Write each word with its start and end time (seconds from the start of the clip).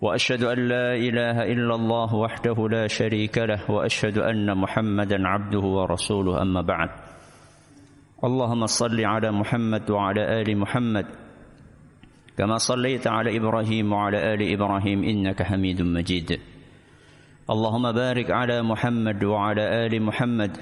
وأشهد 0.00 0.42
أن 0.44 0.58
لا 0.68 0.94
إله 0.94 1.36
إلا 1.52 1.74
الله 1.74 2.14
وحده 2.14 2.68
لا 2.68 2.86
شريك 2.86 3.38
له 3.38 3.70
وأشهد 3.70 4.18
أن 4.18 4.58
محمدا 4.58 5.28
عبده 5.28 5.60
ورسوله 5.60 6.42
أما 6.42 6.62
بعد. 6.62 6.90
اللهم 8.24 8.66
صل 8.66 9.00
على 9.04 9.30
محمد 9.30 9.90
وعلى 9.90 10.40
آل 10.40 10.58
محمد 10.58 11.06
كما 12.36 12.56
صليت 12.58 13.06
على 13.06 13.36
إبراهيم 13.36 13.92
وعلى 13.92 14.34
آل 14.34 14.40
إبراهيم 14.52 15.04
إنك 15.04 15.42
حميد 15.42 15.82
مجيد. 15.82 16.40
اللهم 17.50 17.92
بارك 17.92 18.30
على 18.30 18.62
محمد 18.62 19.24
وعلى 19.24 19.86
آل 19.86 20.02
محمد 20.02 20.52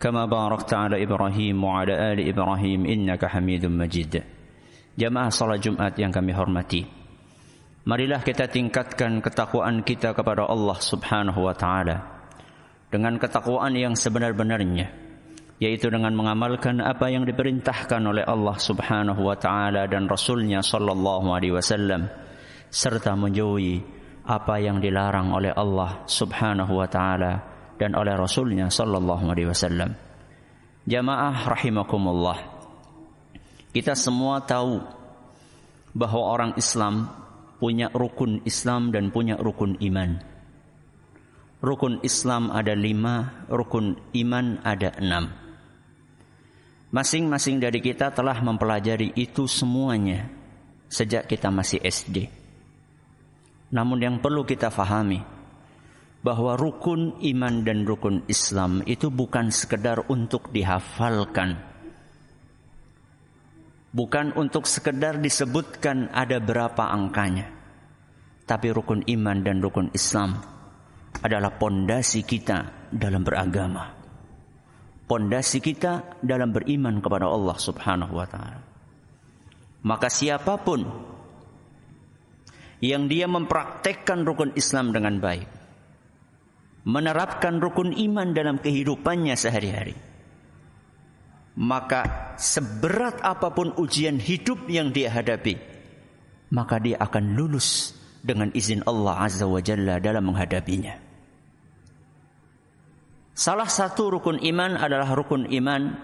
كما 0.00 0.26
باركت 0.26 0.74
على 0.74 1.02
إبراهيم 1.02 1.64
وعلى 1.64 2.12
آل 2.12 2.28
إبراهيم 2.28 2.86
إنك 2.86 3.24
حميد 3.24 3.66
مجيد. 3.66 4.22
Jamaah 5.00 5.30
salat 5.32 5.62
Jumat 5.64 5.96
yang 5.96 6.12
kami 6.12 6.34
hormati. 6.34 6.99
Marilah 7.88 8.20
kita 8.20 8.50
tingkatkan 8.50 9.24
ketakwaan 9.24 9.80
kita 9.80 10.12
kepada 10.12 10.44
Allah 10.44 10.76
Subhanahu 10.76 11.48
wa 11.48 11.54
taala 11.56 11.96
dengan 12.92 13.16
ketakwaan 13.16 13.72
yang 13.72 13.96
sebenar-benarnya 13.96 15.08
yaitu 15.60 15.92
dengan 15.92 16.12
mengamalkan 16.16 16.80
apa 16.80 17.12
yang 17.12 17.24
diperintahkan 17.28 18.00
oleh 18.00 18.24
Allah 18.24 18.56
Subhanahu 18.56 19.24
wa 19.24 19.36
taala 19.36 19.88
dan 19.88 20.08
rasulnya 20.08 20.60
sallallahu 20.60 21.32
alaihi 21.32 21.56
wasallam 21.56 22.08
serta 22.68 23.18
menjauhi 23.18 23.82
apa 24.24 24.62
yang 24.62 24.78
dilarang 24.78 25.34
oleh 25.34 25.50
Allah 25.50 26.06
Subhanahu 26.06 26.78
wa 26.78 26.86
taala 26.86 27.50
dan 27.80 27.96
oleh 27.96 28.12
Rasulnya 28.12 28.68
Sallallahu 28.68 29.32
Alaihi 29.32 29.48
Wasallam. 29.48 29.96
Jamaah 30.84 31.48
rahimakumullah. 31.48 32.38
Kita 33.72 33.96
semua 33.96 34.44
tahu 34.44 34.84
bahwa 35.96 36.22
orang 36.28 36.52
Islam 36.60 37.08
punya 37.60 37.92
rukun 37.92 38.40
Islam 38.48 38.88
dan 38.90 39.12
punya 39.12 39.36
rukun 39.36 39.76
iman. 39.78 40.16
Rukun 41.60 42.00
Islam 42.00 42.48
ada 42.48 42.72
lima, 42.72 43.44
rukun 43.52 44.00
iman 44.16 44.64
ada 44.64 44.96
enam. 44.96 45.28
Masing-masing 46.90 47.60
dari 47.60 47.78
kita 47.84 48.10
telah 48.10 48.40
mempelajari 48.40 49.12
itu 49.14 49.44
semuanya 49.44 50.26
sejak 50.90 51.28
kita 51.28 51.52
masih 51.52 51.78
SD. 51.84 52.26
Namun 53.70 54.02
yang 54.02 54.16
perlu 54.18 54.42
kita 54.42 54.74
fahami, 54.74 55.22
bahwa 56.20 56.58
rukun 56.58 57.16
iman 57.22 57.54
dan 57.64 57.86
rukun 57.86 58.26
Islam 58.28 58.84
itu 58.84 59.08
bukan 59.08 59.48
sekedar 59.54 60.04
untuk 60.10 60.52
dihafalkan. 60.52 61.69
Bukan 63.90 64.38
untuk 64.38 64.70
sekedar 64.70 65.18
disebutkan 65.18 66.14
ada 66.14 66.38
berapa 66.38 66.94
angkanya. 66.94 67.50
Tapi 68.46 68.70
rukun 68.70 69.02
iman 69.06 69.38
dan 69.42 69.58
rukun 69.58 69.90
Islam 69.90 70.38
adalah 71.22 71.50
pondasi 71.58 72.22
kita 72.22 72.90
dalam 72.94 73.26
beragama. 73.26 73.90
Pondasi 75.10 75.58
kita 75.58 76.22
dalam 76.22 76.54
beriman 76.54 77.02
kepada 77.02 77.26
Allah 77.26 77.56
Subhanahu 77.58 78.14
wa 78.14 78.26
taala. 78.30 78.62
Maka 79.82 80.06
siapa 80.06 80.54
pun 80.62 80.86
yang 82.78 83.10
dia 83.10 83.26
mempraktekkan 83.26 84.22
rukun 84.22 84.54
Islam 84.54 84.94
dengan 84.94 85.18
baik, 85.18 85.48
menerapkan 86.86 87.58
rukun 87.58 87.90
iman 87.90 88.30
dalam 88.32 88.62
kehidupannya 88.62 89.34
sehari-hari. 89.34 89.96
Maka 91.60 92.19
seberat 92.40 93.20
apa 93.20 93.52
pun 93.52 93.76
ujian 93.76 94.16
hidup 94.16 94.64
yang 94.72 94.88
dia 94.90 95.12
hadapi, 95.12 95.60
maka 96.48 96.80
dia 96.80 96.96
akan 96.96 97.36
lulus 97.36 97.92
dengan 98.24 98.48
izin 98.56 98.80
Allah 98.88 99.28
Azza 99.28 99.44
wa 99.44 99.60
Jalla 99.60 100.00
dalam 100.00 100.32
menghadapinya. 100.32 100.96
Salah 103.36 103.68
satu 103.68 104.08
rukun 104.08 104.40
iman 104.40 104.76
adalah 104.80 105.12
rukun 105.12 105.48
iman 105.48 105.96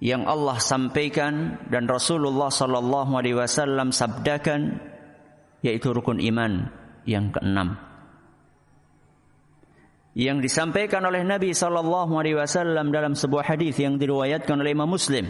yang 0.00 0.24
Allah 0.24 0.56
sampaikan 0.60 1.60
dan 1.68 1.84
Rasulullah 1.84 2.48
sallallahu 2.48 3.12
alaihi 3.16 3.36
wasallam 3.36 3.92
sabdakan 3.92 4.80
yaitu 5.60 5.92
rukun 5.92 6.18
iman 6.20 6.72
yang 7.04 7.28
keenam 7.28 7.76
yang 10.12 10.44
disampaikan 10.44 11.00
oleh 11.08 11.24
Nabi 11.24 11.56
sallallahu 11.56 12.12
alaihi 12.20 12.36
wasallam 12.36 12.92
dalam 12.92 13.16
sebuah 13.16 13.48
hadis 13.48 13.80
yang 13.80 13.96
diriwayatkan 13.96 14.60
oleh 14.60 14.76
Imam 14.76 14.88
Muslim. 14.88 15.24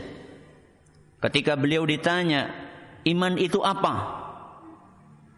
Ketika 1.23 1.55
beliau 1.55 1.87
ditanya, 1.87 2.51
iman 3.07 3.39
itu 3.39 3.63
apa? 3.63 3.95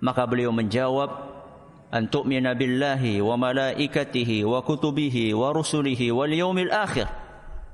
Maka 0.00 0.24
beliau 0.24 0.48
menjawab, 0.48 1.12
an 1.92 2.08
tu'mina 2.08 2.56
billahi 2.56 3.20
wa 3.20 3.36
malaikatihi 3.36 4.48
wa 4.48 4.64
kutubihi 4.64 5.36
wa 5.36 5.52
rusulihi 5.52 6.08
wal 6.08 6.32
yaumil 6.32 6.72
akhir 6.72 7.06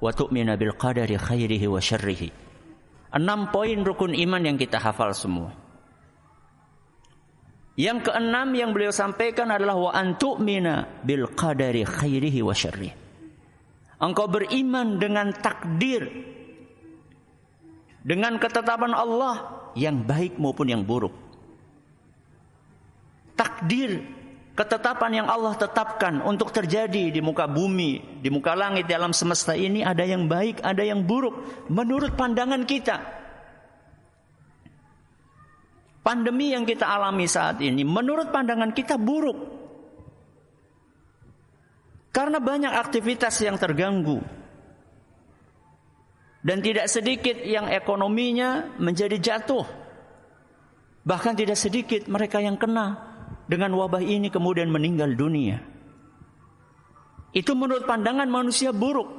wa 0.02 0.10
tu'mina 0.10 0.58
bil 0.58 0.74
qadari 0.74 1.14
khairihi 1.14 1.70
wa 1.70 1.78
syarrihi. 1.78 2.34
Enam 3.14 3.54
poin 3.54 3.78
rukun 3.82 4.14
iman 4.14 4.42
yang 4.42 4.58
kita 4.58 4.82
hafal 4.82 5.14
semua. 5.14 5.54
Yang 7.80 8.12
keenam 8.12 8.52
yang 8.52 8.76
beliau 8.76 8.92
sampaikan 8.92 9.48
adalah 9.48 9.72
wa 9.72 9.88
antu'mina 9.96 11.00
bil 11.00 11.32
qadari 11.32 11.88
khairihi 11.88 12.44
wa. 12.44 12.52
Engkau 14.00 14.28
beriman 14.28 15.00
dengan 15.00 15.32
takdir 15.32 16.04
dengan 18.04 18.36
ketetapan 18.36 18.92
Allah 18.92 19.64
yang 19.72 19.96
baik 20.04 20.36
maupun 20.36 20.68
yang 20.68 20.84
buruk. 20.84 21.16
Takdir 23.40 24.04
ketetapan 24.52 25.24
yang 25.24 25.28
Allah 25.32 25.56
tetapkan 25.56 26.20
untuk 26.20 26.52
terjadi 26.52 27.08
di 27.08 27.20
muka 27.24 27.48
bumi, 27.48 28.20
di 28.20 28.28
muka 28.28 28.52
langit, 28.52 28.88
di 28.88 28.92
alam 28.92 29.16
semesta 29.16 29.56
ini 29.56 29.80
ada 29.80 30.04
yang 30.04 30.28
baik, 30.28 30.60
ada 30.60 30.84
yang 30.84 31.00
buruk 31.00 31.64
menurut 31.72 32.12
pandangan 32.12 32.68
kita. 32.68 33.19
Pandemi 36.10 36.50
yang 36.50 36.66
kita 36.66 36.90
alami 36.90 37.30
saat 37.30 37.62
ini 37.62 37.86
menurut 37.86 38.34
pandangan 38.34 38.74
kita 38.74 38.98
buruk. 38.98 39.38
Karena 42.10 42.42
banyak 42.42 42.74
aktivitas 42.74 43.38
yang 43.46 43.54
terganggu. 43.54 44.18
Dan 46.42 46.66
tidak 46.66 46.90
sedikit 46.90 47.38
yang 47.46 47.70
ekonominya 47.70 48.74
menjadi 48.82 49.22
jatuh. 49.22 49.62
Bahkan 51.06 51.38
tidak 51.38 51.54
sedikit 51.54 52.10
mereka 52.10 52.42
yang 52.42 52.58
kena 52.58 53.06
dengan 53.46 53.70
wabah 53.78 54.02
ini 54.02 54.34
kemudian 54.34 54.66
meninggal 54.66 55.14
dunia. 55.14 55.62
Itu 57.30 57.54
menurut 57.54 57.86
pandangan 57.86 58.26
manusia 58.26 58.74
buruk. 58.74 59.14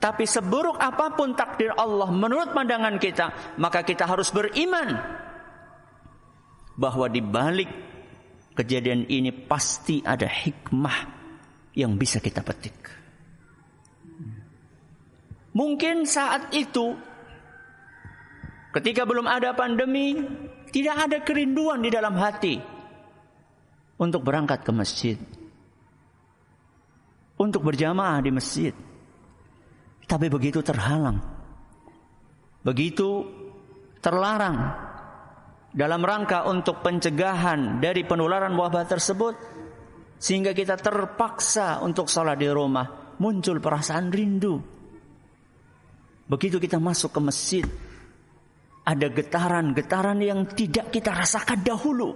Tapi 0.00 0.24
seburuk 0.24 0.80
apa 0.80 1.12
pun 1.12 1.36
takdir 1.36 1.76
Allah 1.76 2.08
menurut 2.08 2.56
pandangan 2.56 2.96
kita, 2.96 3.60
maka 3.60 3.84
kita 3.84 4.08
harus 4.08 4.32
beriman 4.32 5.20
bahwa 6.74 7.06
di 7.06 7.22
balik 7.22 7.70
kejadian 8.54 9.06
ini 9.10 9.30
pasti 9.30 10.02
ada 10.02 10.26
hikmah 10.26 10.98
yang 11.74 11.98
bisa 11.98 12.22
kita 12.22 12.42
petik. 12.42 12.76
Mungkin 15.54 16.02
saat 16.02 16.50
itu 16.50 16.98
ketika 18.74 19.06
belum 19.06 19.30
ada 19.30 19.54
pandemi 19.54 20.18
tidak 20.74 20.96
ada 21.06 21.18
kerinduan 21.22 21.78
di 21.78 21.90
dalam 21.94 22.18
hati 22.18 22.58
untuk 23.98 24.26
berangkat 24.26 24.66
ke 24.66 24.72
masjid. 24.74 25.18
Untuk 27.34 27.66
berjamaah 27.66 28.22
di 28.22 28.30
masjid. 28.30 28.74
Tapi 30.06 30.26
begitu 30.30 30.62
terhalang. 30.62 31.18
Begitu 32.62 33.26
terlarang 33.98 34.83
dalam 35.74 36.00
rangka 36.06 36.46
untuk 36.46 36.80
pencegahan 36.86 37.82
dari 37.82 38.06
penularan 38.06 38.54
wabah 38.54 38.86
tersebut 38.86 39.34
sehingga 40.16 40.54
kita 40.54 40.78
terpaksa 40.78 41.82
untuk 41.82 42.06
sholat 42.06 42.38
di 42.38 42.46
rumah 42.46 43.18
muncul 43.18 43.58
perasaan 43.58 44.14
rindu 44.14 44.54
begitu 46.30 46.62
kita 46.62 46.78
masuk 46.78 47.10
ke 47.10 47.20
masjid 47.20 47.66
ada 48.84 49.08
getaran-getaran 49.08 50.20
yang 50.20 50.44
tidak 50.52 50.92
kita 50.92 51.10
rasakan 51.10 51.64
dahulu 51.64 52.12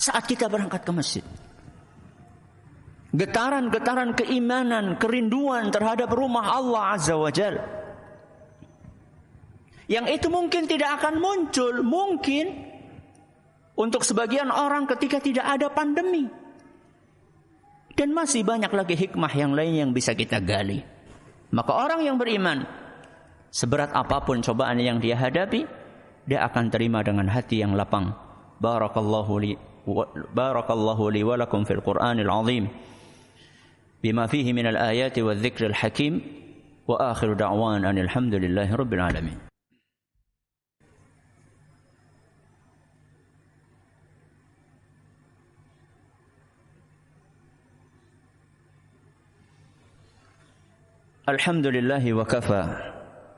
saat 0.00 0.24
kita 0.24 0.48
berangkat 0.48 0.82
ke 0.82 0.92
masjid. 0.92 1.24
Getaran-getaran 3.12 4.16
keimanan, 4.16 4.96
kerinduan 4.96 5.68
terhadap 5.68 6.08
rumah 6.10 6.56
Allah 6.56 6.96
Azza 6.96 7.12
wa 7.12 7.28
Jal. 7.28 7.60
Yang 9.84 10.06
itu 10.16 10.26
mungkin 10.32 10.64
tidak 10.64 10.96
akan 10.96 11.20
muncul, 11.20 11.84
mungkin 11.84 12.71
untuk 13.77 14.01
sebagian 14.01 14.49
orang 14.49 14.89
ketika 14.89 15.21
tidak 15.21 15.45
ada 15.45 15.67
pandemi. 15.69 16.25
Dan 17.97 18.13
masih 18.13 18.45
banyak 18.45 18.69
lagi 18.69 18.93
hikmah 18.93 19.33
yang 19.33 19.57
lain 19.57 19.73
yang 19.73 19.91
bisa 19.93 20.13
kita 20.13 20.37
gali. 20.37 20.85
Maka 21.49 21.71
orang 21.73 22.05
yang 22.05 22.21
beriman, 22.21 22.61
seberat 23.49 23.89
apapun 23.97 24.45
cobaan 24.45 24.77
yang 24.77 25.01
dia 25.01 25.17
hadapi, 25.17 25.65
dia 26.29 26.45
akan 26.45 26.69
terima 26.69 27.01
dengan 27.01 27.25
hati 27.25 27.65
yang 27.65 27.73
lapang. 27.73 28.13
Barakallahu 28.61 29.33
li 29.41 29.57
barakallahu 30.33 31.09
li 31.09 31.21
wa 31.25 31.39
lakum 31.41 31.65
fil 31.65 31.81
Qur'anil 31.81 32.29
azim. 32.29 32.69
بما 34.03 34.27
فيه 34.27 34.53
من 34.53 34.67
الآيات 34.67 35.19
والذكر 35.19 35.65
الحكيم 35.65 36.21
وآخر 36.87 37.33
دعوان 37.33 37.85
أن 37.85 37.97
الحمد 37.97 38.35
لله 38.35 38.75
رب 38.75 38.93
العالمين 38.93 39.50
Alhamdulillahi 51.22 52.18
wa 52.18 52.26
kafa. 52.26 52.82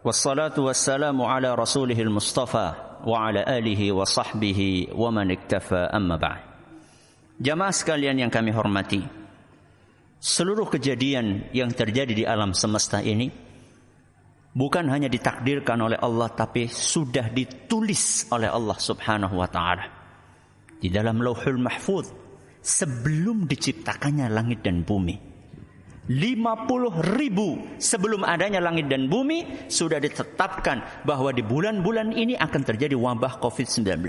Wassalatu 0.00 0.64
wassalamu 0.72 1.28
ala 1.28 1.52
rasulihil 1.52 2.08
mustafa 2.08 2.96
Wa 3.04 3.28
ala 3.28 3.44
alihi 3.44 3.92
wa 3.92 4.08
sahbihi 4.08 4.96
wa 4.96 5.12
man 5.12 5.28
iktafa 5.28 5.92
amma 5.92 6.16
ba'd. 6.16 6.40
Jamaah 7.44 7.76
sekalian 7.76 8.24
yang 8.24 8.32
kami 8.32 8.56
hormati 8.56 9.04
Seluruh 10.16 10.64
kejadian 10.72 11.52
yang 11.52 11.76
terjadi 11.76 12.08
di 12.16 12.24
alam 12.24 12.56
semesta 12.56 13.04
ini 13.04 13.28
Bukan 14.56 14.88
hanya 14.88 15.12
ditakdirkan 15.12 15.76
oleh 15.84 16.00
Allah 16.00 16.32
Tapi 16.32 16.72
sudah 16.72 17.28
ditulis 17.28 18.32
oleh 18.32 18.48
Allah 18.48 18.80
subhanahu 18.80 19.36
wa 19.36 19.48
ta'ala. 19.52 19.84
Di 20.80 20.88
dalam 20.88 21.20
lauhul 21.20 21.60
mahfud 21.60 22.08
Sebelum 22.64 23.44
diciptakannya 23.44 24.32
langit 24.32 24.64
dan 24.64 24.88
bumi 24.88 25.33
50 26.04 27.16
ribu 27.16 27.80
sebelum 27.80 28.28
adanya 28.28 28.60
langit 28.60 28.92
dan 28.92 29.08
bumi 29.08 29.68
sudah 29.72 29.96
ditetapkan 29.96 31.04
bahwa 31.08 31.32
di 31.32 31.40
bulan-bulan 31.40 32.12
ini 32.12 32.36
akan 32.36 32.60
terjadi 32.60 32.92
wabah 32.92 33.40
COVID-19. 33.40 34.04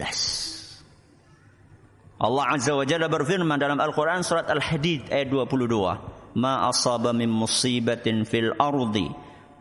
Allah 2.15 2.45
Azza 2.51 2.75
wa 2.75 2.83
Jalla 2.83 3.07
berfirman 3.07 3.59
dalam 3.59 3.79
Al-Quran 3.79 4.23
surat 4.23 4.47
Al-Hadid 4.47 5.07
ayat 5.11 5.31
22. 5.31 6.35
Ma 6.35 6.67
asaba 6.67 7.15
min 7.15 7.31
musibatin 7.31 8.27
fil 8.27 8.51
ardi 8.59 9.07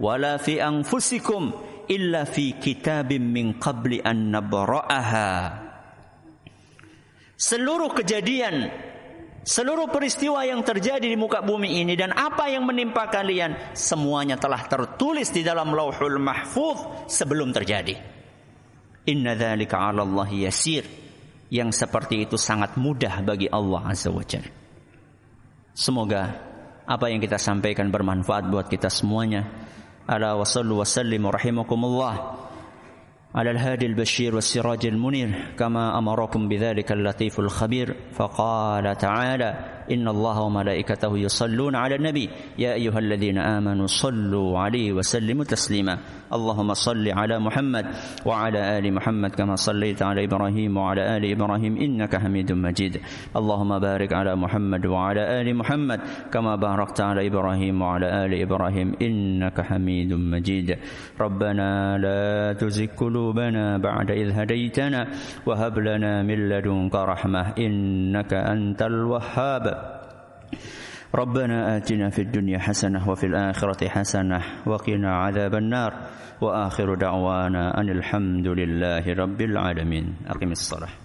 wala 0.02 0.42
fi 0.42 0.58
anfusikum 0.58 1.54
illa 1.86 2.26
fi 2.26 2.58
kitabim 2.58 3.22
min 3.22 3.58
qabli 3.62 4.02
an 4.02 4.34
nabra'aha. 4.34 5.31
Seluruh 7.34 7.94
kejadian 7.94 8.70
Seluruh 9.44 9.93
peristiwa 9.93 10.41
yang 10.49 10.64
terjadi 10.64 11.05
di 11.05 11.20
muka 11.20 11.44
bumi 11.44 11.85
ini 11.85 11.93
dan 12.00 12.17
apa 12.17 12.49
yang 12.49 12.64
menimpa 12.64 13.12
kalian 13.12 13.76
semuanya 13.76 14.41
telah 14.41 14.64
tertulis 14.64 15.29
di 15.29 15.44
dalam 15.44 15.76
Lauhul 15.76 16.17
Mahfuz 16.17 17.08
sebelum 17.12 17.52
terjadi. 17.52 17.93
Inna 19.05 19.37
dzalika 19.37 19.76
'ala 19.76 20.00
Allah 20.00 20.32
yasir 20.32 20.88
yang 21.52 21.69
seperti 21.76 22.25
itu 22.25 22.41
sangat 22.41 22.81
mudah 22.81 23.20
bagi 23.20 23.44
Allah 23.52 23.85
Azza 23.85 24.08
wa 24.08 24.25
Jalla. 24.25 24.49
Semoga 25.76 26.23
apa 26.88 27.12
yang 27.12 27.20
kita 27.20 27.37
sampaikan 27.37 27.93
bermanfaat 27.93 28.49
buat 28.49 28.73
kita 28.73 28.88
semuanya. 28.88 29.44
Ala 30.08 30.41
wa 30.41 30.49
sallu 30.49 30.81
wa 30.81 30.88
sallimu 30.88 31.29
rahimakumullah 31.29 32.14
على 33.34 33.50
الهادي 33.50 33.86
البشير 33.86 34.34
والسراج 34.34 34.86
المنير 34.86 35.31
كما 35.58 35.98
أمركم 35.98 36.48
بذلك 36.48 36.92
اللطيف 36.92 37.40
الخبير 37.40 37.96
فقال 38.12 38.96
تعالى 38.96 39.83
إن 39.90 40.08
الله 40.08 40.40
وملائكته 40.40 41.19
يصلون 41.19 41.75
على 41.76 41.94
النبي. 41.94 42.28
يا 42.58 42.75
أيها 42.75 42.98
الذين 42.98 43.38
آمنوا 43.38 43.86
صلوا 43.86 44.58
عليه 44.58 44.92
وسلموا 44.92 45.44
تسليما. 45.44 45.98
اللهم 46.32 46.75
صل 46.75 47.08
على 47.08 47.38
محمد 47.38 47.86
وعلى 48.26 48.78
آل 48.78 48.94
محمد 48.94 49.31
كما 49.31 49.56
صليت 49.56 50.02
على 50.02 50.25
إبراهيم 50.25 50.76
وعلى 50.76 51.16
آل 51.16 51.31
إبراهيم 51.31 51.76
إنك 51.76 52.16
حميد 52.16 52.52
مجيد. 52.52 53.00
اللهم 53.36 53.78
بارك 53.78 54.12
على 54.12 54.36
محمد 54.36 54.86
وعلى 54.86 55.40
آل 55.40 55.56
محمد 55.56 56.00
كما 56.32 56.56
باركت 56.56 57.00
على 57.00 57.26
إبراهيم 57.26 57.82
وعلى 57.82 58.25
آل 58.25 58.40
إبراهيم 58.40 58.94
إنك 59.02 59.60
حميد 59.60 60.12
مجيد. 60.12 60.78
ربنا 61.20 61.98
لا 61.98 62.52
تزغ 62.52 62.86
قلوبنا 62.96 63.78
بعد 63.78 64.10
إذ 64.10 64.31
هديتنا 64.32 65.06
وهب 65.46 65.78
لنا 65.78 66.22
من 66.22 66.48
لدنك 66.48 66.94
رحمة 66.94 67.52
إنك 67.58 68.34
أنت 68.34 68.82
الوهاب. 68.82 69.74
ربنا 71.14 71.76
آتنا 71.76 72.11
في 72.11 72.23
الدنيا 72.23 72.58
حسنة 72.58 73.11
وفي 73.11 73.26
الآخرة 73.26 73.88
حسنة 73.88 74.41
وقنا 74.67 75.17
عذاب 75.17 75.55
النار 75.55 75.93
وآخر 76.41 76.94
دعوانا 76.94 77.81
أن 77.81 77.88
الحمد 77.91 78.46
لله 78.46 79.05
رب 79.14 79.41
العالمين. 79.41 80.14
أقم 80.26 80.50
الصلاة. 80.50 81.04